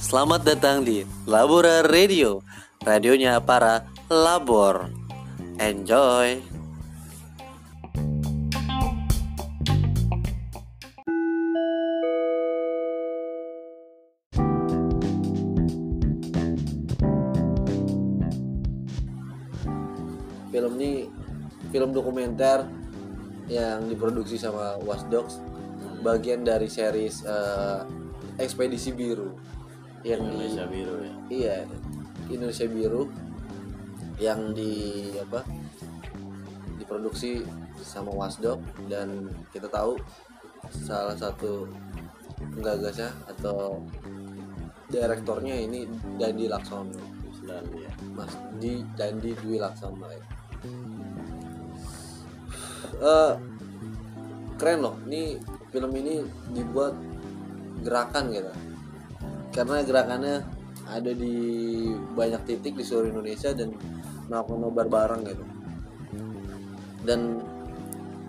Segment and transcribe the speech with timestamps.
[0.00, 2.40] Selamat datang di Labora Radio,
[2.80, 4.88] radionya para labor.
[5.60, 6.40] Enjoy.
[20.48, 21.04] Film ini
[21.68, 22.64] film dokumenter
[23.44, 25.36] yang diproduksi sama Watch Dogs,
[26.00, 27.80] bagian dari series eh,
[28.40, 29.36] Ekspedisi Biru.
[30.00, 31.14] Yang di Indonesia biru ya.
[31.28, 31.56] Iya
[32.32, 33.02] Indonesia Biru.
[34.16, 34.72] Yang di
[35.20, 35.40] apa
[36.80, 37.44] diproduksi
[37.84, 38.64] sama Wasdog.
[38.88, 40.00] Dan kita tahu
[40.72, 41.68] salah satu
[42.56, 43.84] penggagasnya atau
[44.88, 45.84] direktornya ini
[46.16, 46.96] Dandi Laksono
[47.28, 47.92] Islam ya.
[48.16, 50.24] Mas di Dandi Dwi Laksono ya.
[53.00, 53.34] Eh,
[54.56, 54.96] keren loh.
[55.04, 55.36] Ini
[55.70, 56.94] film ini dibuat
[57.86, 58.52] gerakan gitu.
[59.50, 60.36] Karena gerakannya
[60.90, 61.34] ada di
[62.14, 63.74] banyak titik di seluruh Indonesia dan
[64.26, 65.44] melakukan nobar bareng gitu.
[67.06, 67.40] Dan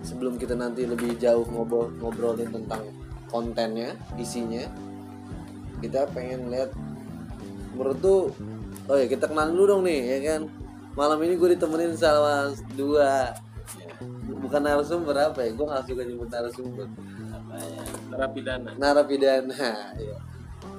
[0.02, 2.82] sebelum kita nanti lebih jauh ngobrol ngobrolin tentang
[3.30, 4.66] kontennya isinya
[5.78, 6.74] kita pengen lihat
[7.74, 8.20] menurut tuh
[8.90, 10.42] oh ya kita kenal dulu dong nih ya kan?
[10.92, 13.32] Malam ini gue ditemenin sama dua
[14.42, 16.86] bukan narasumber apa ya gue nggak suka nyebut narasumber
[18.10, 18.70] narapidana.
[18.76, 20.18] Narapidana ya.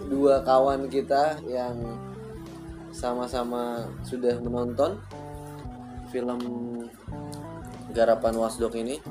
[0.09, 1.79] dua kawan kita yang
[2.93, 5.01] sama-sama sudah menonton
[6.13, 6.39] film
[7.93, 9.01] garapan Wasdok ini.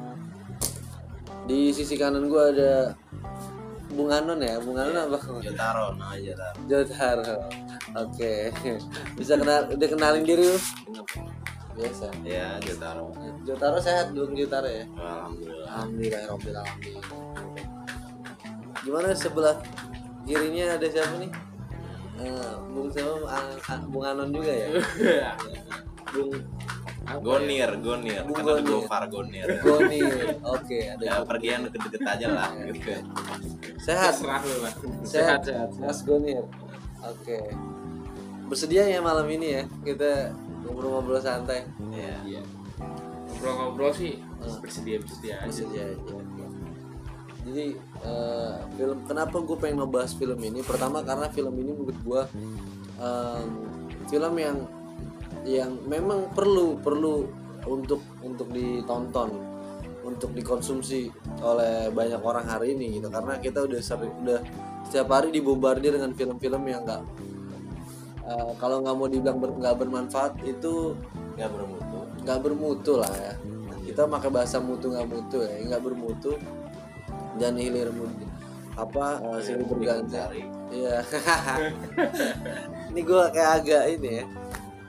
[1.42, 2.94] Di sisi kanan gue ada
[3.92, 4.62] Bung Anon ya?
[4.62, 5.18] Bung Anon apa?
[5.42, 7.34] Ya taro nah aja taro Jotaro
[7.98, 8.34] oke.
[9.18, 10.58] Bisa kenal udah kenalin diri lu?
[11.74, 12.06] Biasa.
[12.22, 13.10] Ya aja taro
[13.42, 14.86] Jotaro sehat dong Jotaro ya?
[14.94, 15.66] Alhamdulillah.
[15.66, 17.02] Alhamdulillah Rabbil Alamin.
[18.83, 19.56] Gimana sebelah
[20.22, 21.30] kirinya ada siapa nih?
[22.19, 23.14] Eh, Bung siapa?
[23.89, 24.68] Bung Anon juga ya?
[26.12, 26.30] Bung
[27.02, 28.70] gonir gonir Bung kan ada Gonir.
[28.79, 30.01] gofar gonir Goni.
[30.46, 31.02] Oke, ada.
[31.02, 32.79] ya pergi yang deket-deket aja lah gitu
[33.83, 34.14] Sehat.
[34.14, 34.42] Sehat.
[35.02, 36.46] sehat sehat Mas Gonir.
[37.02, 37.39] Oke.
[38.46, 40.30] Bersedia ya malam ini ya kita
[40.62, 41.67] ngobrol-ngobrol santai.
[41.90, 42.42] ya iya
[43.27, 44.23] ngobrol-ngobrol sih
[44.61, 46.14] bersedia bersedia aja Bersedia aja.
[47.42, 47.75] Jadi
[48.07, 50.63] eh, film kenapa gue pengen ngebahas film ini?
[50.63, 52.23] Pertama karena film ini menurut gue
[53.03, 53.48] em,
[54.07, 54.57] film yang
[55.42, 57.27] yang memang perlu perlu
[57.67, 59.35] untuk untuk ditonton
[60.02, 61.11] untuk dikonsumsi
[61.42, 63.11] oleh banyak orang hari ini gitu.
[63.11, 64.39] Karena kita udah sering udah
[64.86, 67.02] setiap hari dibombardir dengan film-film yang enggak
[68.58, 70.95] kalau nggak mau dibilang ber- nggak bermanfaat itu
[71.36, 71.98] nggak bermutu.
[72.23, 73.35] nggak bermutu lah ya.
[73.83, 76.39] Kita pakai bahasa mutu nggak mutu ya nggak bermutu
[77.41, 78.33] dan hilir mutu
[78.77, 80.17] apa uh, silih berganti?
[80.17, 80.43] Cari.
[80.73, 81.05] iya.
[82.93, 84.25] Ini gue kayak agak ini ya.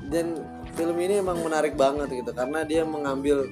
[0.04, 0.28] Dan
[0.76, 3.48] film ini emang menarik banget gitu karena dia mengambil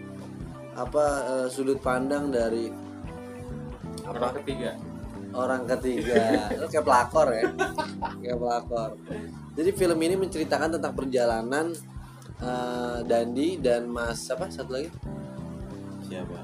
[0.75, 2.67] apa eh, sudut pandang dari
[4.03, 4.75] orang ketiga.
[5.31, 6.19] orang ketiga.
[6.59, 7.47] Lu kayak pelakor ya.
[8.19, 8.91] Kayak pelakor.
[9.55, 11.71] Jadi film ini menceritakan tentang perjalanan
[12.43, 14.91] eh, Dandi dan Mas apa satu lagi?
[16.03, 16.39] Siapa?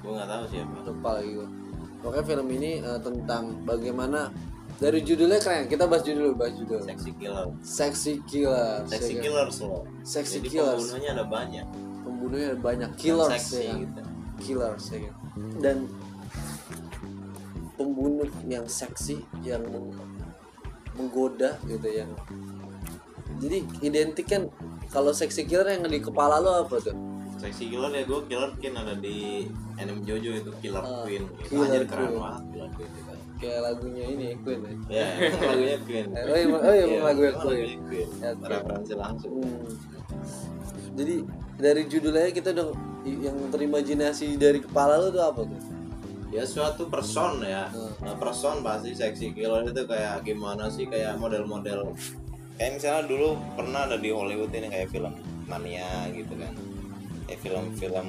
[0.00, 0.76] Gua nggak tahu siapa.
[0.88, 1.65] Lupa lagi gue
[2.06, 4.30] pokoknya film ini eh, tentang bagaimana
[4.78, 9.24] dari judulnya keren kita bahas judul bahas judul seksi killer Sexy Killer seksi ya kan?
[9.26, 10.78] killers loh Sexy jadi killers.
[10.86, 11.66] pembunuhnya ada banyak
[12.06, 13.80] pembunuhnya ada banyak Yang killers seksi ya kan?
[13.82, 14.00] gitu
[14.38, 15.14] killers ya kan?
[15.58, 15.76] dan
[17.74, 19.96] pembunuh yang seksi yang meng-
[20.94, 22.10] menggoda gitu yang
[23.36, 24.48] jadi identik kan
[24.88, 26.96] kalau seksi killer yang di kepala lo apa tuh
[27.36, 29.44] seksi killer ya gue killer queen ada di
[29.76, 31.24] anime Jojo itu killer Ah, queen.
[31.36, 31.52] Gitu.
[31.52, 32.20] Killer Anjir, keren Queen.
[32.20, 32.42] banget.
[32.48, 34.72] Killer queen itu kayak lagunya ini Queen ya.
[34.88, 36.06] Ya emang lagunya queen.
[36.08, 37.60] Eh, oh iya oh iya emang lagu yang emang Queen.
[37.60, 38.08] Lagunya queen.
[38.16, 39.32] Ya, referensi langsung.
[39.36, 39.68] Hmm.
[40.96, 41.14] jadi
[41.56, 42.68] dari judulnya kita udah
[43.06, 45.60] yang terimajinasi dari kepala lo tuh apa tuh?
[46.32, 47.68] Ya suatu person ya.
[47.68, 47.92] Hmm.
[48.00, 49.36] nah, person pasti seksi.
[49.36, 50.88] Killer itu kayak gimana sih?
[50.88, 51.92] Kayak model-model.
[52.56, 55.12] Kayak misalnya dulu pernah ada di Hollywood ini kayak film
[55.46, 56.50] mania gitu kan
[57.40, 58.06] film-film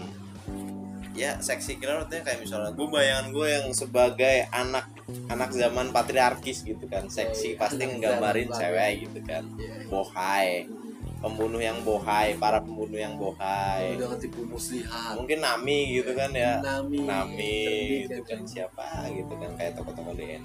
[1.17, 4.85] ya seksi killer itu kayak misalnya gue bayangan gue yang sebagai anak
[5.33, 7.59] anak zaman patriarkis gitu kan seksi iya.
[7.59, 9.43] pasti nggambarin cewek gitu kan.
[9.89, 10.69] Bohai
[11.17, 13.97] pembunuh yang bohai para pembunuh yang bohai.
[13.97, 15.17] Udah ngetipu muslihat.
[15.17, 16.61] Mungkin Nami gitu kan ya.
[16.61, 17.01] Nami.
[17.01, 17.57] Nami
[18.05, 20.37] gitu ya kan siapa gitu kan kayak tokoh-tokoh di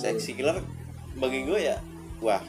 [0.00, 0.58] seksi killer
[1.16, 1.76] bagi gue ya
[2.20, 2.40] wah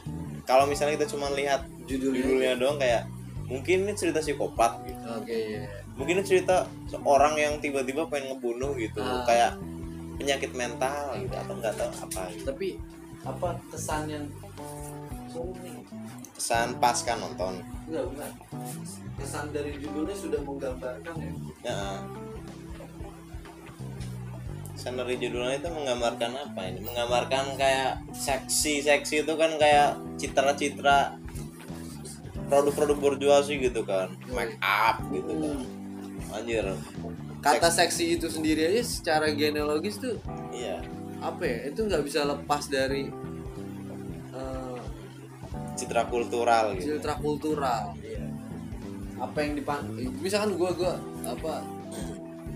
[0.48, 3.08] kalau misalnya kita cuma lihat judulnya judulnya doang kayak
[3.48, 5.64] mungkin ini cerita psikopat gitu oke iya
[5.98, 9.24] mungkin cerita seorang yang tiba-tiba pengen ngebunuh gitu Ah.
[9.26, 9.52] kayak
[10.18, 12.46] penyakit mental gitu atau nggak tahu apa gitu.
[12.50, 12.68] tapi
[13.26, 14.26] apa kesan yang
[15.38, 15.78] nih.
[16.34, 18.32] kesan pasca nonton enggak benar
[19.18, 21.32] kesan dari judulnya sudah menggambarkan ya
[21.66, 21.80] ya
[24.78, 31.18] kesan dari judulnya itu menggambarkan apa ini menggambarkan kayak seksi seksi itu kan kayak citra-citra
[32.48, 34.12] produk-produk borjuasi gitu kan.
[34.32, 35.60] Make up gitu kan.
[36.36, 36.66] Anjir.
[37.44, 40.20] Kata seksi itu sendiri aja secara genealogis tuh
[40.52, 40.82] iya.
[41.24, 41.58] apa ya?
[41.72, 43.08] Itu nggak bisa lepas dari
[44.34, 44.80] eh,
[45.78, 46.98] citra kultural gitu.
[46.98, 47.96] citra kultural.
[49.18, 49.82] Apa yang dipan
[50.22, 51.64] misalkan gua gua apa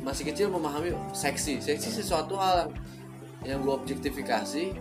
[0.02, 1.62] masih kecil memahami seksi.
[1.62, 2.72] Seksi sesuatu hal yang
[3.42, 4.76] yang gua objektifikasi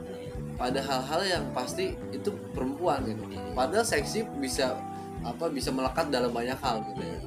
[0.61, 3.25] pada hal-hal yang pasti itu perempuan gitu.
[3.57, 4.77] Padahal seksi bisa
[5.21, 7.21] apa bisa melekat dalam banyak hal gitu ya.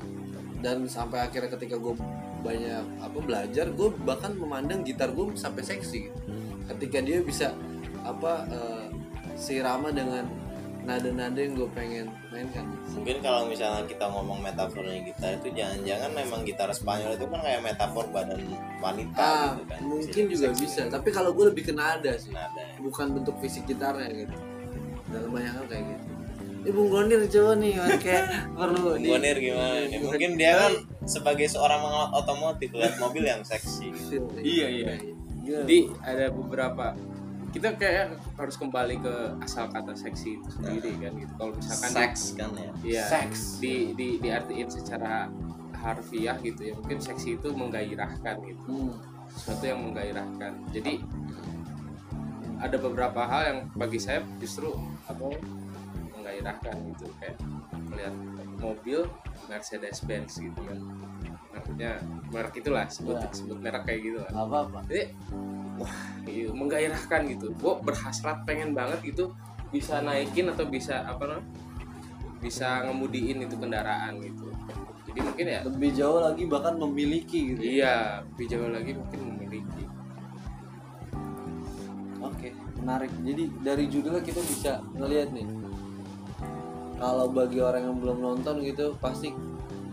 [0.63, 1.93] Dan sampai akhirnya ketika gue
[2.43, 6.19] banyak apa belajar gue bahkan memandang gitar gue sampai seksi gitu.
[6.75, 7.55] ketika dia bisa
[8.03, 8.87] apa eh,
[9.39, 10.27] seirama dengan
[10.83, 12.67] nada-nada yang gue pengen mainkan.
[12.91, 17.61] Mungkin kalau misalnya kita ngomong metafornya gitar itu jangan-jangan memang gitar Spanyol itu kan kayak
[17.63, 18.43] metafor badan
[18.83, 19.79] wanita ah gitu kan.
[19.87, 20.59] mungkin juga Seksi.
[20.59, 22.35] bisa tapi kalau gue lebih ke nada sih.
[22.35, 24.35] Nada bukan bentuk fisik gitarnya gitu.
[25.07, 26.12] Dalam banyak hal kayak gitu
[26.65, 30.73] Bung Gonir coba nih kayak perlu di- Bonir gimana nih mungkin dia kan
[31.03, 34.23] sebagai seorang pengamat otomotif lihat mobil yang seksi gitu.
[34.37, 34.93] Iya, iya.
[35.43, 35.59] Gila.
[35.61, 36.85] Jadi ada beberapa
[37.51, 41.33] kita kayak harus kembali ke asal kata seksi itu sendiri kan gitu.
[41.35, 43.03] Kalau misalkan seks kan ya Iya.
[43.05, 43.39] Seks.
[43.59, 45.27] Di, di diartiin secara
[45.75, 46.73] harfiah gitu ya.
[46.73, 48.63] Mungkin seksi itu menggairahkan gitu.
[48.65, 48.95] Hmm.
[49.27, 50.51] Sesuatu yang menggairahkan.
[50.71, 51.03] Jadi
[52.57, 54.71] ada beberapa hal yang bagi saya justru
[55.03, 55.35] apa
[56.33, 57.37] menggairahkan gitu kayak
[57.93, 58.15] melihat
[58.57, 58.99] mobil
[59.45, 60.79] Mercedes Benz gitu kan
[61.53, 62.01] maksudnya
[62.33, 63.29] merek itulah sebut Ya.
[63.29, 64.29] sebut merek kayak gitu lah.
[64.33, 64.79] Gak apa-apa.
[64.89, 65.03] Jadi
[65.77, 65.95] wah
[66.25, 67.53] iya, menggairahkan gitu.
[67.53, 69.37] Gue berhasrat pengen banget gitu
[69.69, 71.45] bisa naikin atau bisa apa namanya
[72.41, 74.49] bisa ngemudiin itu kendaraan gitu.
[75.13, 79.83] Jadi mungkin ya lebih jauh lagi bahkan memiliki gitu iya lebih jauh lagi mungkin memiliki.
[82.17, 82.49] Oke,
[82.81, 83.13] menarik.
[83.21, 85.45] Jadi dari judulnya kita bisa ngelihat nih.
[87.03, 89.35] Kalau bagi orang yang belum nonton gitu, pasti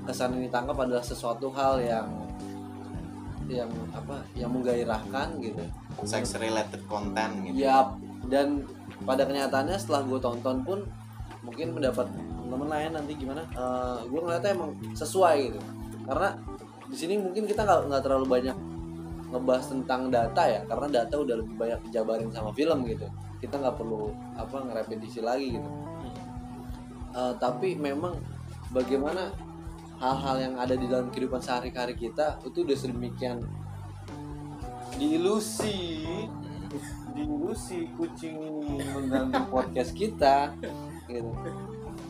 [0.06, 2.06] kesan yang ditangkap adalah sesuatu hal yang
[3.50, 4.22] yang apa?
[4.38, 5.58] Yang menggairahkan gitu.
[6.06, 7.98] seks related content gitu Yap.
[8.30, 8.62] Dan
[9.02, 10.78] pada kenyataannya setelah gue tonton pun
[11.42, 12.06] mungkin pendapat
[12.46, 13.42] temen lain nanti gimana?
[14.06, 15.58] gue ngeliatnya emang sesuai gitu.
[16.06, 16.38] Karena
[16.86, 18.56] di sini mungkin kita nggak nggak terlalu banyak
[19.34, 23.06] ngebahas tentang data ya karena data udah lebih banyak dijabarin sama film gitu
[23.38, 25.70] kita nggak perlu apa ngerepetisi lagi gitu
[27.10, 28.14] Eh, tapi memang
[28.70, 29.34] bagaimana
[29.98, 33.42] hal-hal yang ada di dalam kehidupan sehari-hari kita itu udah sedemikian
[34.94, 36.06] diilusi.
[37.10, 40.54] Diilusi kucing ini mengganggu podcast kita
[41.10, 41.34] gitu.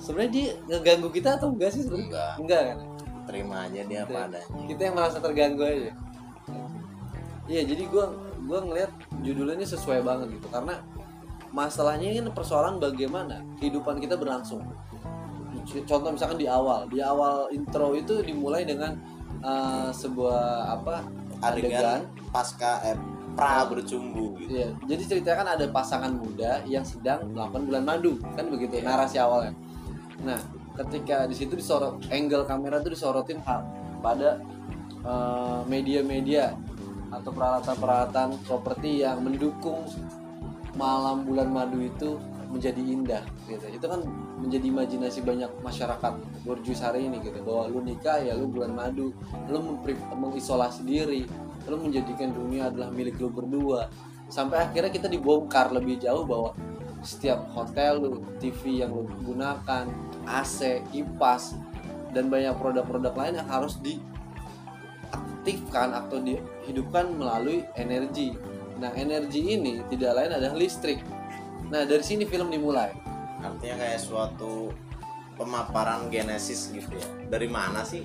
[0.00, 1.88] Sebenarnya dia ngeganggu kita atau enggak sih?
[1.88, 2.32] Sebenarnya enggak.
[2.36, 2.78] Enggak kan?
[3.24, 4.48] Terima aja dia apa adanya.
[4.68, 5.92] kita yang merasa terganggu aja.
[7.48, 8.12] Iya jadi gua
[8.44, 8.92] gua ngelihat
[9.24, 10.84] judulnya ini sesuai banget gitu karena
[11.50, 14.62] masalahnya ini persoalan bagaimana kehidupan kita berlangsung
[15.86, 18.96] contoh misalkan di awal di awal intro itu dimulai dengan
[19.38, 21.06] eh, sebuah apa
[21.40, 22.98] adegan pasca eh,
[23.30, 28.12] pra bercumbu gitu Iya, jadi ceritanya kan ada pasangan muda yang sedang melakukan bulan madu,
[28.34, 28.90] kan begitu Iya.
[28.90, 29.54] narasi awalnya.
[30.26, 30.36] Nah,
[30.74, 33.62] ketika di situ disorot angle kamera tuh disorotin ha-
[34.02, 34.42] pada
[35.00, 36.52] eh, media-media
[37.08, 39.86] atau peralatan-peralatan properti yang mendukung
[40.78, 42.14] malam bulan madu itu
[42.50, 43.62] menjadi indah gitu.
[43.70, 44.02] Itu kan
[44.42, 46.12] menjadi imajinasi banyak masyarakat
[46.42, 49.14] borjuis hari ini gitu bahwa lu nikah ya lu bulan madu,
[49.46, 49.78] lu
[50.18, 51.30] mengisolasi diri,
[51.70, 53.86] lu menjadikan dunia adalah milik lu berdua.
[54.30, 56.54] Sampai akhirnya kita dibongkar lebih jauh bahwa
[57.00, 59.88] setiap hotel lu, TV yang lu gunakan,
[60.28, 61.54] AC, kipas
[62.12, 68.36] dan banyak produk-produk lain yang harus diaktifkan atau dihidupkan melalui energi.
[68.80, 71.04] Nah, energi ini tidak lain adalah listrik.
[71.68, 72.90] Nah, dari sini film dimulai.
[73.40, 74.68] artinya kayak suatu
[75.40, 78.04] pemaparan genesis gitu ya dari mana sih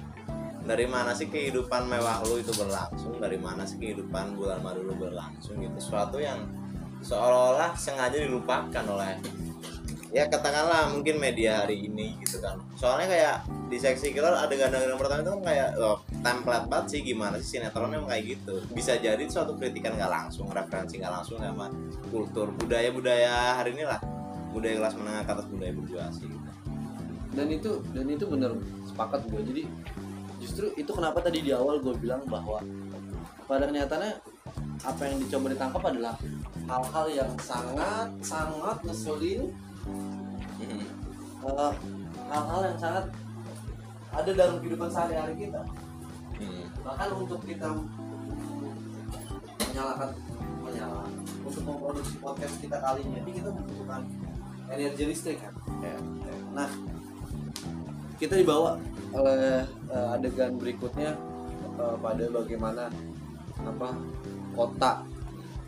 [0.63, 4.95] dari mana sih kehidupan mewah lu itu berlangsung dari mana sih kehidupan bulan madu lu
[4.95, 6.47] berlangsung gitu suatu yang
[7.03, 9.19] seolah-olah sengaja dilupakan oleh
[10.15, 13.35] ya katakanlah mungkin media hari ini gitu kan soalnya kayak
[13.67, 17.91] di seksi killer adegan-adegan pertama itu kan kayak oh, template banget sih gimana sih sinetron
[17.91, 21.67] emang kayak gitu bisa jadi suatu kritikan nggak langsung referensi nggak langsung sama
[22.07, 23.99] kultur budaya budaya hari ini lah
[24.55, 26.49] budaya kelas menengah ke atas budaya berjuasi gitu.
[27.35, 28.51] dan itu dan itu bener
[28.87, 29.63] sepakat gue jadi
[30.39, 32.63] justru itu kenapa tadi di awal gue bilang bahwa
[33.51, 34.15] pada kenyataannya
[34.79, 36.15] apa yang dicoba ditangkap adalah
[36.65, 39.53] hal-hal yang sangat sangat ngeselin.
[41.45, 41.71] Eh,
[42.25, 43.05] hal-hal yang sangat
[44.09, 45.61] ada dalam kehidupan sehari-hari kita
[46.35, 46.67] Hmm.
[46.83, 47.63] bahkan untuk kita
[49.55, 50.11] menyalakan
[50.59, 51.07] menyala
[51.47, 54.03] untuk memproduksi podcast kita kali ini kita membutuhkan
[54.67, 55.95] energi listrik kan Ya.
[56.51, 56.67] nah
[58.17, 58.75] kita dibawa
[59.15, 61.15] oleh eh, adegan berikutnya
[61.79, 62.91] eh, pada bagaimana
[63.63, 63.89] apa
[64.51, 65.07] kota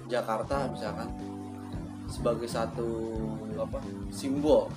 [0.07, 1.15] Jakarta misalkan
[2.12, 3.15] sebagai satu
[3.55, 3.79] apa
[4.12, 4.67] simbol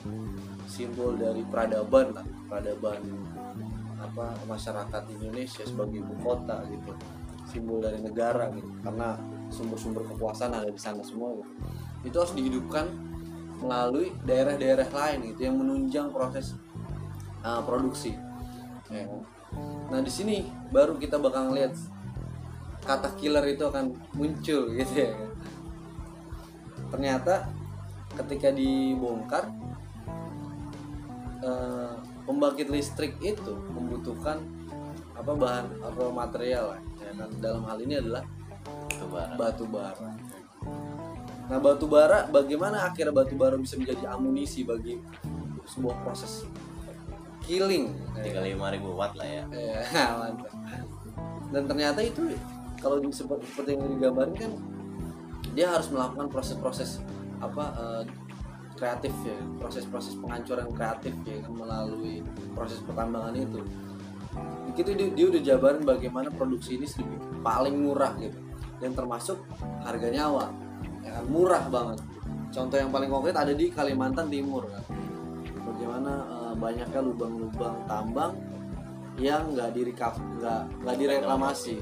[0.71, 3.03] simbol dari peradaban lah peradaban
[3.99, 6.95] apa masyarakat Indonesia sebagai ibu kota gitu.
[7.51, 9.19] Simbol dari negara gitu karena
[9.51, 11.51] sumber-sumber kekuasaan ada di sana semua gitu.
[12.07, 12.87] Itu harus dihidupkan
[13.61, 16.55] melalui daerah-daerah lain gitu yang menunjang proses
[17.43, 18.15] uh, produksi.
[18.91, 19.07] Ya.
[19.87, 21.79] nah di sini baru kita bakal ngeliat
[22.83, 25.13] kata killer itu akan muncul gitu ya.
[26.91, 27.51] Ternyata
[28.19, 29.47] ketika dibongkar
[31.41, 31.95] eh,
[32.25, 34.41] pembangkit listrik itu membutuhkan
[35.17, 38.25] apa bahan atau material lah, ya kan dalam hal ini adalah
[38.89, 39.37] Itu barang.
[39.37, 40.11] batu bara.
[41.51, 44.97] Nah batu bara bagaimana akhirnya batu bara bisa menjadi amunisi bagi
[45.69, 46.49] sebuah proses
[47.45, 47.93] killing?
[48.23, 49.45] Tiga lima ribu watt lah ya.
[49.51, 50.53] Ya, mantap.
[51.51, 52.33] Dan ternyata itu
[52.81, 54.53] kalau seperti, yang digambarin kan
[55.53, 57.03] dia harus melakukan proses-proses
[57.43, 58.03] apa eh,
[58.81, 62.25] kreatif ya, proses-proses penghancuran kreatif ya kan melalui
[62.57, 63.61] proses pertambangan itu.
[64.73, 68.41] Itu dia, dia udah jabarin bagaimana produksi ini lebih paling murah gitu
[68.81, 69.37] dan termasuk
[69.85, 70.49] harga nyawa
[71.05, 72.01] ya kan murah banget.
[72.51, 74.83] Contoh yang paling konkret ada di Kalimantan Timur kan.
[75.61, 78.33] Bagaimana eh, banyaknya lubang-lubang tambang
[79.21, 81.77] yang nggak direkaf nggak nggak direklamasi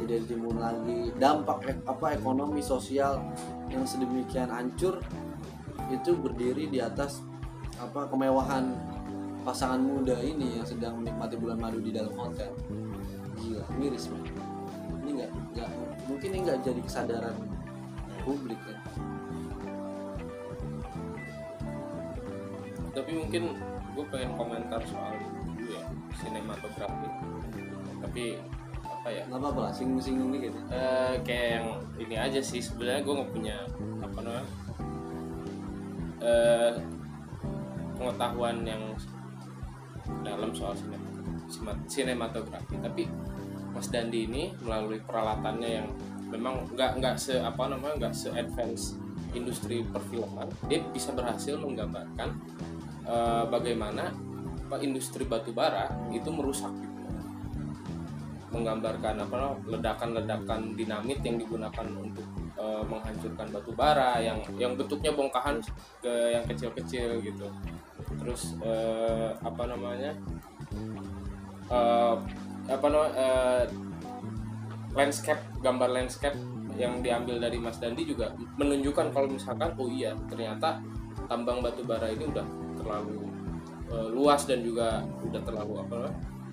[0.00, 3.20] tidak ditimbun lagi dampak ek- apa ekonomi sosial
[3.70, 4.98] yang sedemikian hancur
[5.90, 7.20] itu berdiri di atas
[7.76, 8.70] apa kemewahan
[9.42, 12.54] pasangan muda ini yang sedang menikmati bulan madu di dalam hotel.
[13.40, 14.22] Gila miris man.
[15.00, 15.70] ini nggak nggak
[16.06, 17.34] mungkin ini nggak jadi kesadaran
[18.22, 18.78] publik kan
[22.90, 23.54] tapi mungkin
[23.94, 25.82] gue pengen komentar soal itu ya
[26.18, 27.08] sinematografi.
[28.02, 28.24] Tapi
[28.82, 29.22] apa ya?
[29.30, 30.54] Nggak apa-apa lah singgung-singgung dikit.
[30.54, 30.62] Ya.
[30.74, 31.66] Eh, kayak yang
[31.98, 32.58] ini aja sih.
[32.58, 33.56] Sebenarnya gue nggak punya
[34.02, 34.46] apa namanya
[36.20, 36.72] eh
[38.00, 38.82] pengetahuan yang
[40.24, 40.72] dalam soal
[41.84, 42.80] sinematografi.
[42.80, 43.04] Tapi
[43.70, 45.88] Mas Dandi ini melalui peralatannya yang
[46.30, 48.94] memang nggak nggak se apa namanya nggak se advance
[49.34, 52.34] industri perfilman dia bisa berhasil menggambarkan
[53.06, 54.14] eh, bagaimana
[54.78, 56.98] industri batu bara itu merusak gitu.
[58.54, 62.26] Menggambarkan apa ledakan-ledakan dinamit yang digunakan untuk
[62.60, 65.56] eh, menghancurkan batu bara yang yang bentuknya bongkahan
[66.04, 67.48] ke yang kecil-kecil gitu.
[68.20, 70.12] Terus eh, apa namanya
[71.72, 72.14] eh,
[72.68, 73.64] apa namanya eh,
[74.92, 76.36] landscape gambar landscape
[76.78, 80.80] yang diambil dari Mas Dandi juga menunjukkan kalau misalkan oh iya ternyata
[81.28, 82.46] tambang batu bara ini udah
[82.78, 83.28] terlalu
[83.90, 85.98] eh, luas dan juga udah terlalu apa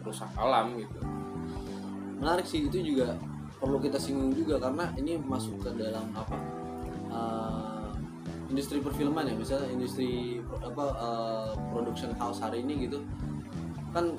[0.07, 0.99] rusak alam gitu.
[2.17, 3.13] Menarik sih itu juga
[3.57, 6.37] perlu kita singgung juga karena ini masuk ke dalam apa
[7.09, 7.91] uh,
[8.47, 13.03] industri perfilman ya misalnya industri apa uh, production house hari ini gitu.
[13.91, 14.13] Kan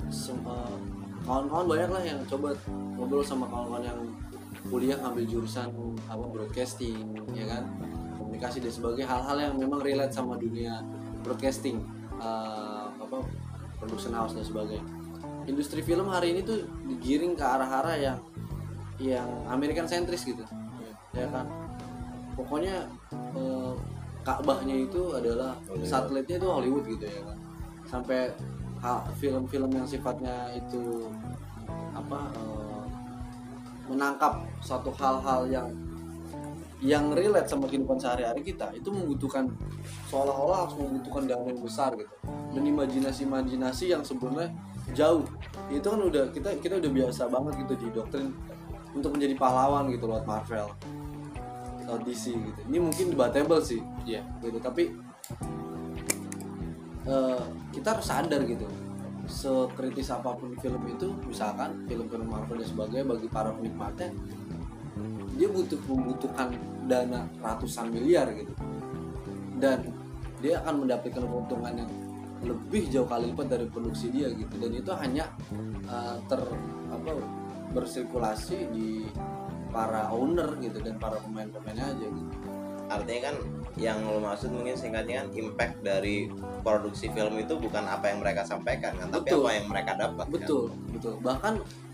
[0.45, 0.75] uh,
[1.23, 2.53] kawan-kawan banyak lah yang coba
[2.99, 3.99] ngobrol sama kawan-kawan yang
[4.67, 5.71] kuliah ngambil jurusan
[6.11, 7.63] apa broadcasting ya kan?
[8.19, 10.83] Komunikasi dan sebagainya hal-hal yang memang relate sama dunia
[11.23, 11.81] broadcasting
[12.19, 13.23] uh, apa
[13.79, 14.85] production house dan sebagainya.
[15.47, 18.17] Industri film hari ini tuh digiring ke arah-arah yang
[18.99, 20.43] yang American sentris gitu.
[21.15, 21.47] Ya kan?
[22.35, 23.73] Pokoknya eh,
[24.23, 25.87] Ka'bahnya itu adalah Hollywood.
[25.87, 27.37] satelitnya itu Hollywood gitu ya kan?
[27.87, 28.29] Sampai
[29.19, 31.07] film-film yang sifatnya itu
[31.95, 32.83] apa eh,
[33.89, 35.67] menangkap suatu hal-hal yang
[36.79, 39.51] yang relate sama kehidupan sehari-hari kita itu membutuhkan
[40.07, 42.15] seolah-olah harus membutuhkan dana yang besar gitu.
[42.55, 44.55] Dan imajinasi-imajinasi yang sebenarnya
[44.95, 45.27] jauh.
[45.67, 48.31] Itu kan udah kita kita udah biasa banget gitu di doktrin
[48.93, 50.67] untuk menjadi pahlawan gitu lewat Marvel.
[51.85, 52.59] Lewat DC gitu.
[52.69, 53.81] Ini mungkin debatable sih.
[54.05, 54.25] Iya.
[54.41, 54.57] gitu.
[54.61, 54.83] Tapi
[57.05, 57.43] eh,
[57.73, 58.65] kita harus sadar gitu.
[59.29, 64.09] Sekritis apa pun film itu misalkan film-film Marvel dan sebagainya bagi para penikmatnya
[65.39, 66.51] dia butuh membutuhkan
[66.83, 68.51] dana ratusan miliar gitu.
[69.55, 69.87] Dan
[70.43, 71.91] dia akan mendapatkan keuntungan yang
[72.43, 74.51] lebih jauh kali lipat dari produksi dia gitu.
[74.59, 75.31] Dan itu hanya
[75.87, 76.43] uh, ter
[76.91, 77.09] apa
[77.71, 79.05] bersirkulasi di
[79.69, 82.33] para owner gitu dan para pemain-pemainnya aja gitu.
[82.89, 83.35] artinya kan
[83.77, 86.25] yang lo maksud mungkin singkatnya kan impact dari
[86.65, 89.45] produksi film itu bukan apa yang mereka sampaikan kan tapi Betul.
[89.45, 90.33] apa yang mereka dapat kan?
[90.33, 91.13] Betul, betul.
[91.21, 91.53] Bahkan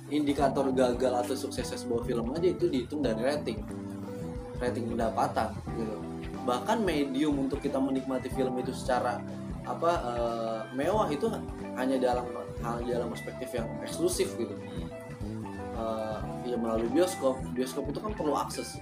[0.10, 3.60] indikator gagal atau suksesnya sebuah film aja itu dihitung dari rating.
[4.62, 5.96] Rating pendapatan gitu.
[6.46, 9.20] Bahkan medium untuk kita menikmati film itu secara
[9.66, 11.26] apa eh, mewah itu
[11.74, 12.26] hanya dalam
[12.62, 14.54] hal dalam perspektif yang eksklusif gitu.
[16.46, 17.42] Ya melalui bioskop.
[17.58, 18.78] Bioskop itu kan perlu akses.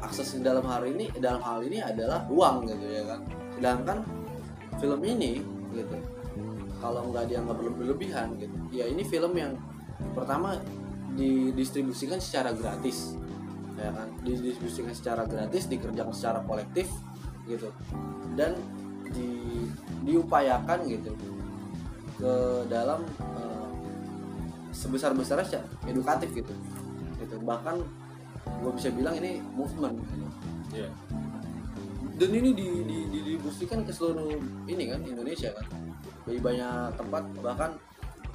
[0.00, 3.20] Akses dalam hal ini dalam hal ini adalah uang gitu ya kan.
[3.56, 3.98] Sedangkan
[4.80, 5.40] film ini
[5.74, 5.96] gitu
[6.84, 9.56] kalau nggak dianggap berlebihan gitu ya ini film yang
[10.12, 10.60] pertama
[11.16, 13.16] didistribusikan secara gratis
[13.80, 16.92] ya kan didistribusikan secara gratis dikerjakan secara kolektif
[17.48, 17.72] gitu
[18.36, 18.52] dan
[19.16, 19.64] di
[20.04, 21.16] diupayakan gitu
[22.20, 22.34] ke
[22.68, 23.00] dalam
[23.40, 23.68] eh,
[24.76, 26.52] sebesar besarnya edukatif gitu
[27.34, 27.42] gitu.
[27.42, 27.76] Bahkan
[28.62, 30.26] gue bisa bilang ini movement gitu.
[30.74, 30.90] Iya.
[32.14, 34.38] dan ini di, di, didistribusikan ke seluruh
[34.70, 35.66] ini kan Indonesia kan.
[36.24, 37.74] Dari banyak tempat bahkan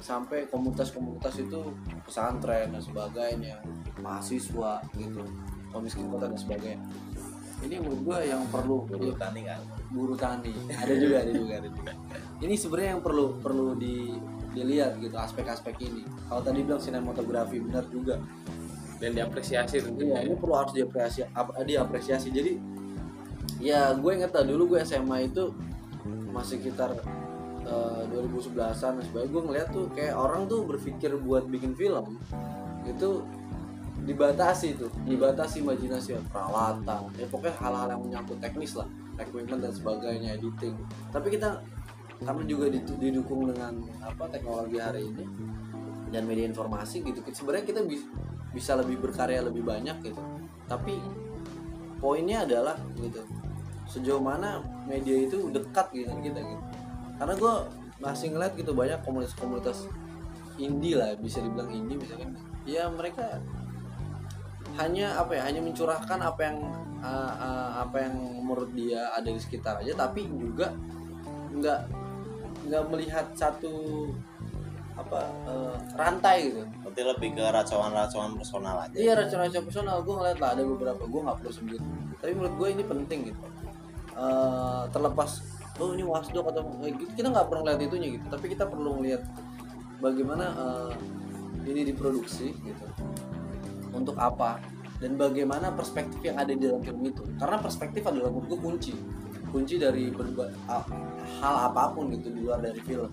[0.00, 1.72] sampai komunitas-komunitas itu
[2.04, 3.56] pesantren dan sebagainya
[4.04, 5.24] mahasiswa gitu.
[5.72, 6.82] Komiskin kota dan sebagainya.
[7.60, 9.60] Ini menurut gua yang perlu Guru tani kan?
[9.92, 10.52] Buru tani.
[10.80, 11.92] Ada juga ada juga ada juga.
[12.40, 14.16] Ini sebenarnya yang perlu perlu di
[14.50, 16.02] dilihat gitu aspek-aspek ini.
[16.26, 18.18] Kalau tadi bilang sinematografi benar juga
[19.00, 22.28] dan diapresiasi Iya, tentunya ini perlu harus diapresiasi, ap- diapresiasi.
[22.28, 22.52] Jadi
[23.58, 25.56] ya gue inget lah dulu gue SMA itu
[26.30, 26.94] masih sekitar
[27.64, 29.30] eh, 2011-an dan sebagainya.
[29.32, 32.20] Gue ngeliat tuh kayak orang tuh berpikir buat bikin film
[32.84, 33.24] itu
[34.04, 38.88] dibatasi tuh, dibatasi imajinasi peralatan, ya pokoknya hal-hal yang menyangkut teknis lah,
[39.20, 40.72] equipment dan sebagainya, editing.
[41.12, 41.60] Tapi kita
[42.24, 45.24] karena juga didukung dengan apa teknologi hari ini
[46.08, 48.08] dan media informasi gitu, sebenarnya kita bisa
[48.50, 50.20] bisa lebih berkarya lebih banyak gitu.
[50.66, 50.98] Tapi
[51.98, 53.22] poinnya adalah gitu
[53.90, 56.62] sejauh mana media itu dekat gitu kita gitu.
[57.18, 57.54] Karena gue
[58.00, 59.84] masih ngeliat gitu banyak komunitas-komunitas
[60.56, 62.38] indie lah bisa dibilang indie misalkan.
[62.64, 63.42] Ya mereka
[64.78, 66.58] hanya apa ya hanya mencurahkan apa yang
[67.02, 70.70] uh, uh, apa yang menurut dia ada di sekitar aja tapi juga
[71.50, 71.80] nggak
[72.70, 74.06] nggak melihat satu
[74.94, 76.62] apa uh, rantai gitu
[77.00, 78.96] berarti lebih ke racauan-racauan personal aja.
[78.96, 79.96] Iya racun-racun personal.
[80.04, 81.82] Gue ngeliat lah ada beberapa gue nggak perlu sebut.
[82.20, 83.40] Tapi menurut gue ini penting gitu.
[84.20, 85.30] Eh, terlepas
[85.80, 88.26] oh ini wasdok atau eh, gitu, kita nggak perlu ngeliat itunya gitu.
[88.28, 89.22] Tapi kita perlu ngeliat
[90.04, 90.92] bagaimana eh,
[91.64, 92.84] ini diproduksi gitu.
[93.96, 94.60] Untuk apa?
[95.00, 97.24] Dan bagaimana perspektif yang ada di dalam film itu.
[97.40, 98.92] Karena perspektif adalah menurut gue kunci.
[99.48, 100.52] Kunci dari berba-
[101.40, 103.08] hal apa pun gitu di luar dari film.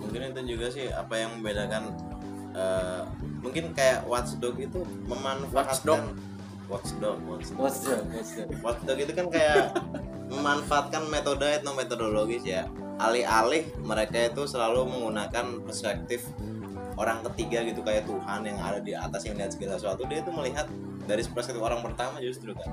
[0.00, 2.09] Mungkin itu juga sih apa yang membedakan
[2.54, 3.02] eh,
[3.40, 6.14] mungkin kayak Watchdog itu memanfaatkan
[6.70, 7.50] Watchdog Watchdog what's
[7.82, 9.74] the Watchdog itu kan kayak
[10.30, 12.70] memanfaatkan metode etno metodologis ya.
[13.02, 16.30] Alih-alih mereka itu selalu menggunakan perspektif
[16.94, 20.06] orang ketiga gitu kayak Tuhan yang ada di atas yang lihat segala sesuatu.
[20.06, 20.70] Dia itu melihat
[21.10, 22.70] dari perspektif orang pertama justru kan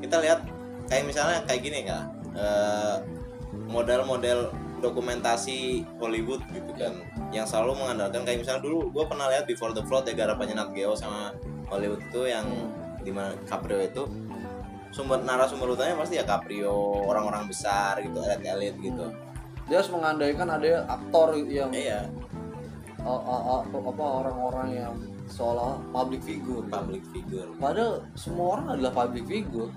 [0.00, 0.40] kita lihat
[0.88, 2.08] kayak misalnya kayak gini kan
[3.68, 9.76] model-model dokumentasi Hollywood gitu kan yang selalu mengandalkan kayak misalnya dulu gue pernah lihat Before
[9.76, 11.36] the Flood ya garapannya Nat Geo sama
[11.68, 12.46] Hollywood itu yang
[13.04, 14.08] di mana Caprio itu
[14.88, 16.72] sumber narasumber utamanya pasti ya Caprio
[17.04, 19.12] orang-orang besar gitu elit-elit gitu.
[19.68, 22.08] Dia harus mengandaikan ada aktor yang iya.
[23.04, 24.94] Apa orang-orang yang
[25.28, 26.64] seolah public figure.
[26.64, 26.72] Gitu.
[26.72, 27.48] public figure.
[27.60, 29.68] Padahal semua orang adalah public figure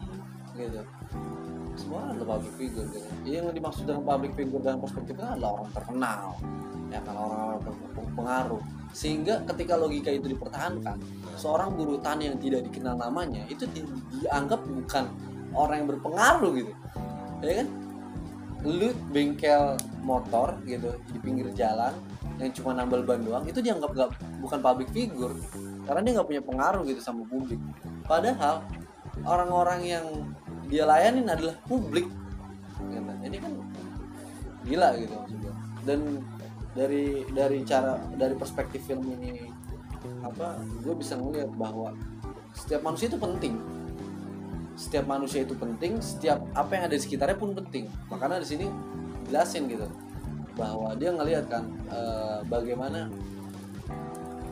[0.55, 0.83] gitu
[1.81, 3.07] semua adalah public figure gitu.
[3.25, 6.23] Yang dimaksud dengan public figure dalam perspektifnya adalah orang terkenal.
[6.91, 7.59] Ya kan orang-orang
[7.97, 8.61] berpengaruh.
[8.91, 10.99] Sehingga ketika logika itu dipertahankan
[11.39, 13.87] seorang buruh tani yang tidak dikenal namanya itu di-
[14.21, 15.09] dianggap bukan
[15.55, 16.73] orang yang berpengaruh gitu.
[17.41, 17.67] Ya kan?
[18.61, 21.97] Lu bengkel motor gitu di pinggir jalan
[22.37, 24.11] yang cuma nambal ban doang itu dianggap nggak
[24.43, 25.33] bukan public figure.
[25.87, 27.57] Karena dia nggak punya pengaruh gitu sama publik.
[28.05, 28.61] Padahal
[29.25, 30.05] orang-orang yang
[30.71, 32.07] dia layanin adalah publik.
[32.81, 33.11] Gitu.
[33.27, 33.53] ini kan
[34.65, 35.53] gila gitu maksudnya.
[35.83, 35.99] Dan
[36.71, 39.51] dari dari cara dari perspektif film ini
[40.23, 41.93] apa gue bisa ngeliat bahwa
[42.55, 43.59] setiap manusia itu penting.
[44.79, 47.91] Setiap manusia itu penting setiap apa yang ada di sekitarnya pun penting.
[48.07, 48.65] Makanya di sini
[49.27, 49.85] jelasin gitu
[50.55, 53.11] bahwa dia ngelihat kan eh, bagaimana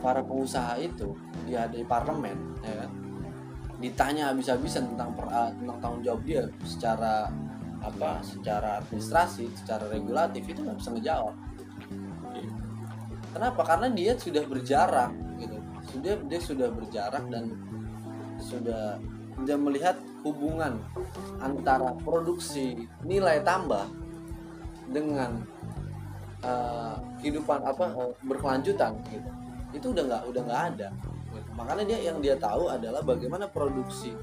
[0.00, 1.12] para pengusaha itu
[1.44, 2.90] dia di parlemen ya kan
[3.80, 7.32] ditanya habis-habisan tentang per- eh, tentang tanggung jawab dia secara
[7.80, 11.36] apa secara administrasi secara regulatif itu nggak bisa ngejawab.
[13.30, 13.62] Kenapa?
[13.64, 15.56] Karena dia sudah berjarak gitu.
[15.96, 17.56] Sudah dia sudah berjarak dan
[18.36, 19.00] sudah
[19.48, 20.76] dia melihat hubungan
[21.40, 23.88] antara produksi nilai tambah
[24.92, 25.40] dengan
[26.44, 29.30] uh, kehidupan apa uh, berkelanjutan gitu.
[29.72, 30.88] Itu udah nggak udah nggak ada.
[31.60, 34.16] Makanya dia yang dia tahu adalah bagaimana produksi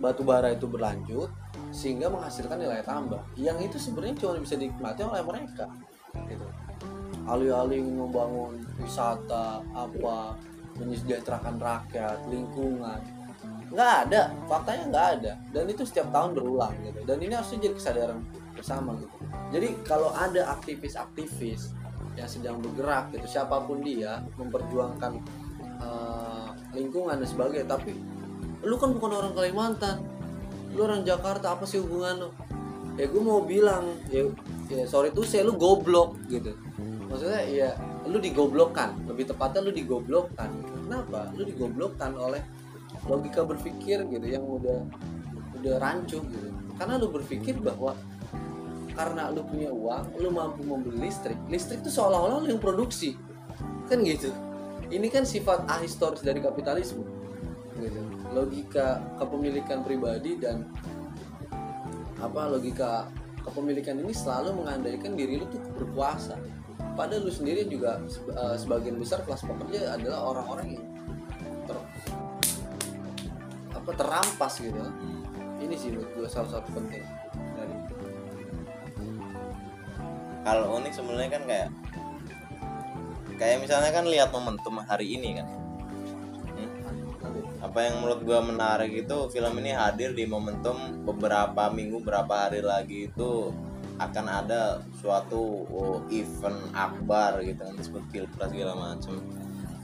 [0.00, 1.28] batu bara itu berlanjut
[1.72, 3.20] sehingga menghasilkan nilai tambah.
[3.36, 5.66] Yang itu sebenarnya cuma bisa dinikmati oleh mereka
[6.28, 6.46] gitu.
[7.26, 10.36] Alih-alih membangun wisata apa
[10.78, 13.00] menyejahterakan rakyat lingkungan.
[13.72, 15.32] Nggak ada faktanya nggak ada.
[15.50, 17.00] Dan itu setiap tahun berulang gitu.
[17.04, 18.20] Dan ini harusnya jadi kesadaran
[18.54, 19.16] bersama gitu.
[19.52, 21.76] Jadi kalau ada aktivis-aktivis
[22.16, 25.20] yang sedang bergerak gitu siapa pun dia memperjuangkan
[25.80, 27.66] uh, lingkungan dan sebagainya.
[27.68, 27.96] Tapi
[28.64, 30.02] lu kan bukan orang Kalimantan.
[30.76, 32.30] Lu orang Jakarta apa sih hubungan lu?
[32.96, 34.24] Ya gue mau bilang ya,
[34.72, 36.56] ya sorry tuh saya lu goblok gitu.
[37.08, 37.68] Maksudnya ya
[38.08, 38.96] lu digoblokkan.
[39.08, 40.48] Lebih tepatnya lu digoblokkan.
[40.84, 41.32] Kenapa?
[41.36, 42.40] Lu digoblokkan oleh
[43.04, 44.80] logika berpikir gitu yang udah
[45.60, 46.48] udah rancu gitu.
[46.76, 47.96] Karena lu berpikir bahwa
[48.96, 51.36] karena lu punya uang lu mampu membeli listrik.
[51.52, 53.16] Listrik itu seolah-olah lu yang produksi.
[53.88, 54.32] Kan gitu
[54.90, 57.02] ini kan sifat ahistoris dari kapitalisme.
[57.76, 58.00] Gitu.
[58.32, 60.70] Logika kepemilikan pribadi dan
[62.16, 63.10] apa logika
[63.44, 66.38] kepemilikan ini selalu mengandaikan diri lu tuh berkuasa.
[66.96, 68.00] Padahal lu sendiri juga
[68.32, 70.86] eh, sebagian besar kelas pekerja adalah orang-orang yang
[71.68, 71.76] ter,
[73.76, 74.80] apa terampas gitu.
[75.60, 77.04] Ini sih menurut gue salah satu penting
[77.56, 77.74] dari
[80.46, 81.68] kalau unik sebenarnya kan kayak
[83.36, 85.48] kayak misalnya kan lihat momentum hari ini kan
[86.56, 87.60] Hmm?
[87.60, 92.64] apa yang menurut gua menarik itu film ini hadir di momentum beberapa minggu berapa hari
[92.64, 93.52] lagi itu
[93.96, 99.20] akan ada suatu oh, event akbar gitu kan disebut pilpres segala macam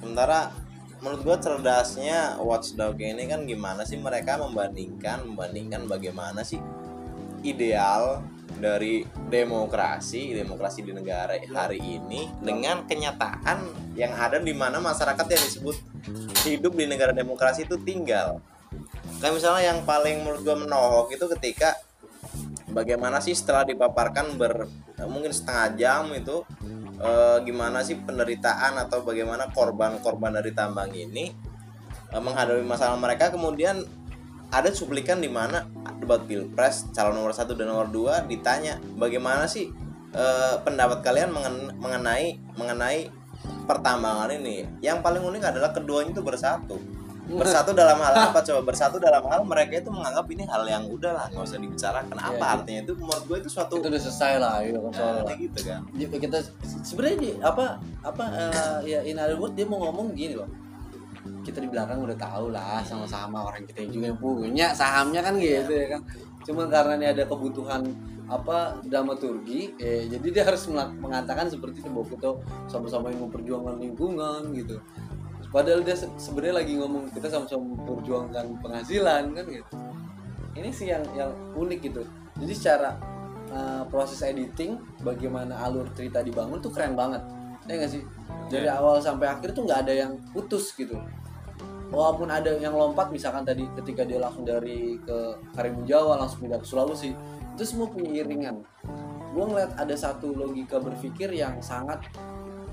[0.00, 0.52] sementara
[1.02, 6.62] menurut gua cerdasnya Watchdog ini kan gimana sih mereka membandingkan membandingkan bagaimana sih
[7.42, 8.22] ideal
[8.58, 15.42] dari demokrasi demokrasi di negara hari ini dengan kenyataan yang ada di mana masyarakat yang
[15.42, 15.76] disebut
[16.44, 18.42] hidup di negara demokrasi itu tinggal.
[19.22, 21.78] Kayak misalnya yang paling menurut gue menohok itu ketika
[22.72, 24.66] bagaimana sih setelah dipaparkan ber
[25.06, 26.42] mungkin setengah jam itu
[26.98, 31.30] eh, gimana sih penderitaan atau bagaimana korban-korban dari tambang ini
[32.10, 33.30] eh, menghadapi masalah mereka.
[33.30, 33.84] Kemudian
[34.52, 35.64] ada cuplikan di mana
[36.02, 39.70] debat pilpres calon nomor satu dan nomor dua ditanya bagaimana sih
[40.12, 43.08] eh, pendapat kalian mengen- mengenai mengenai
[43.62, 44.66] pertambangan ini?
[44.78, 46.76] Yang paling unik adalah keduanya itu bersatu.
[47.22, 48.42] Bersatu dalam hal apa?
[48.42, 52.12] Coba bersatu dalam hal mereka itu menganggap ini hal yang udah lah nggak usah dibicarakan.
[52.12, 52.80] Apa Iya, artinya?
[52.82, 55.80] Itu menurut gue itu suatu itu udah selesai lah gitu kan soal Nah, gitu kan.
[55.94, 56.38] Ya, kita
[56.82, 57.64] sebenarnya apa
[58.02, 60.50] apa eh, ya in other words dia mau ngomong gini loh
[61.42, 65.72] kita di belakang udah tahu lah sama-sama orang kita juga yang punya sahamnya kan gitu
[65.72, 66.02] ya kan.
[66.42, 67.87] Cuma karena ini ada kebutuhan
[68.26, 70.64] apa dramaturgi eh, jadi dia harus
[70.98, 72.28] mengatakan seperti itu bahwa kita
[72.66, 74.82] sama-sama yang memperjuangkan lingkungan gitu.
[75.52, 79.68] Padahal dia se- sebenarnya lagi ngomong kita sama-sama memperjuangkan penghasilan kan gitu.
[80.56, 82.02] Ini sih yang yang unik gitu.
[82.40, 82.96] Jadi secara
[83.52, 87.20] uh, proses editing bagaimana alur cerita dibangun tuh keren banget
[87.66, 88.03] ya nggak sih?
[88.51, 90.98] Dari awal sampai akhir tuh nggak ada yang putus gitu.
[91.92, 96.57] Walaupun ada yang lompat misalkan tadi ketika dia langsung dari ke Karimun Jawa langsung pindah
[96.57, 97.12] ke Sulawesi
[97.53, 98.64] itu semua punya iringan.
[99.33, 102.01] Gue ngeliat ada satu logika berpikir yang sangat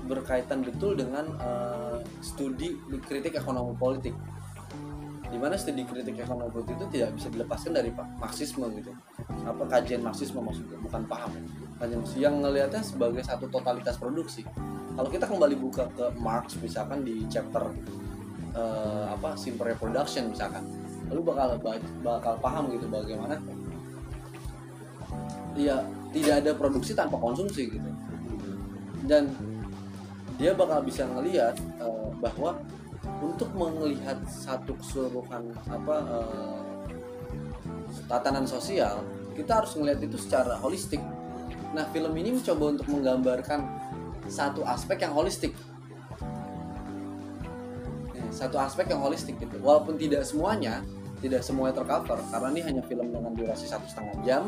[0.08, 4.16] berkaitan betul dengan uh, studi kritik ekonomi politik.
[5.30, 8.92] Di mana studi kritik ekonomi politik itu tidak bisa dilepaskan dari marxisme gitu.
[9.44, 10.80] Apa kajian marxisme maksudnya?
[10.80, 11.30] Bukan paham
[11.80, 14.44] kajian yang ngelihatnya sebagai satu totalitas produksi.
[14.94, 17.72] Kalau kita kembali buka ke Marx misalkan di chapter
[18.52, 20.60] eh, apa simple reproduction misalkan
[21.08, 23.40] lalu bakal ba- bakal paham gitu bagaimana
[25.56, 27.90] ya tidak ada produksi tanpa konsumsi gitu.
[29.08, 29.32] Dan
[30.36, 32.60] dia bakal bisa ngelihat eh, bahwa
[33.24, 36.60] untuk melihat satu keseluruhan apa eh,
[38.04, 39.00] tatanan sosial
[39.32, 41.00] kita harus melihat itu secara holistik
[41.70, 43.60] nah film ini mencoba untuk menggambarkan
[44.26, 45.54] satu aspek yang holistik.
[48.14, 49.58] Eh, satu aspek yang holistik gitu.
[49.62, 50.82] Walaupun tidak semuanya
[51.20, 54.42] tidak semuanya tercover karena ini hanya film dengan durasi satu setengah jam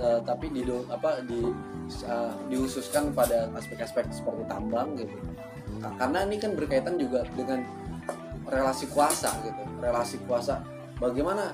[0.00, 1.44] eh, tapi di apa di
[2.08, 5.14] eh, dihususkan pada aspek-aspek seperti tambang gitu.
[5.84, 7.60] Nah, karena ini kan berkaitan juga dengan
[8.48, 9.62] relasi kuasa gitu.
[9.84, 10.64] Relasi kuasa
[10.96, 11.52] bagaimana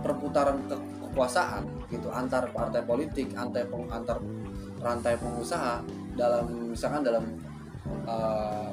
[0.00, 4.16] perputaran ke- kekuasaan gitu antar partai politik antar peng- antar
[4.80, 5.84] rantai pengusaha
[6.16, 7.22] dalam misalkan dalam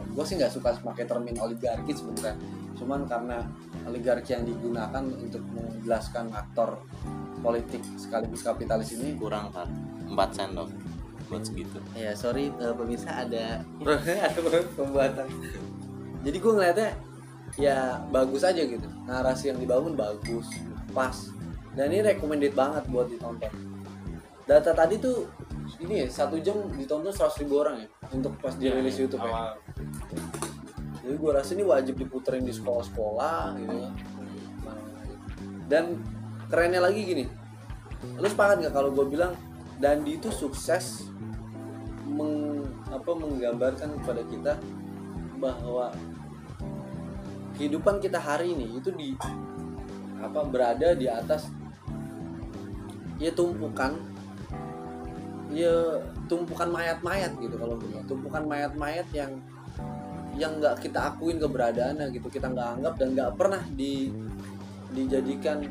[0.09, 2.35] gue sih nggak suka pakai termin oligarki sebenarnya.
[2.77, 3.43] Cuman karena
[3.85, 6.81] oligarki yang digunakan untuk menjelaskan aktor
[7.43, 9.67] politik sekaligus kapitalis ini kurang kan
[10.07, 10.69] 4 sendok
[11.29, 11.77] buat segitu.
[11.93, 13.61] Ya sorry eh, pemirsa ada
[14.27, 15.27] ada pembuatan.
[16.25, 16.89] Jadi gue ngeliatnya
[17.57, 18.87] ya bagus aja gitu.
[19.05, 20.49] Narasi yang dibangun bagus
[20.89, 21.15] pas
[21.79, 23.53] dan ini recommended banget buat ditonton.
[24.43, 25.31] Data tadi tuh
[25.79, 29.31] ini ya satu jam ditonton 100 ribu orang ya untuk pas dirilis YouTube ya.
[29.31, 29.49] awal.
[30.99, 33.93] Jadi gue rasa ini wajib diputerin di sekolah-sekolah gitu kan
[35.69, 36.01] dan
[36.49, 37.25] kerennya lagi gini
[38.17, 39.37] lu sepakat nggak kalau gue bilang
[39.79, 41.07] Dandi itu sukses
[42.03, 44.53] meng, apa, menggambarkan kepada kita
[45.39, 45.93] bahwa
[47.55, 49.15] kehidupan kita hari ini itu di
[50.19, 51.47] apa berada di atas
[53.19, 53.93] ya tumpukan.
[55.49, 58.05] Ya tumpukan mayat-mayat gitu kalau bilang.
[58.05, 59.37] tumpukan mayat-mayat yang
[60.37, 64.13] yang nggak kita akuin keberadaannya gitu kita nggak anggap dan nggak pernah di
[64.93, 65.67] dijadikan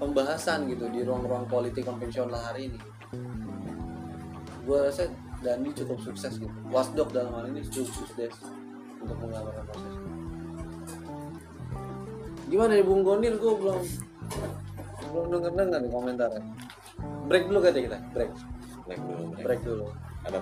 [0.00, 2.78] pembahasan gitu di ruang-ruang politik konvensional hari ini.
[4.64, 5.10] Gue rasa
[5.44, 6.54] Dandi cukup sukses gitu.
[6.72, 8.32] Wasdog dalam hal ini cukup sukses
[9.04, 9.94] untuk menggambarkan proses
[12.48, 13.34] gimana nih Bung Gondil?
[13.42, 13.82] Gue belum
[15.14, 16.42] belum denger denger nih komentarnya.
[17.30, 17.98] Break dulu kata kita.
[18.10, 18.30] Break.
[18.90, 19.44] Break dulu break.
[19.46, 19.86] break dulu.
[20.26, 20.38] Ada